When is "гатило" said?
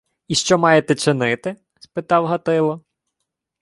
2.25-2.83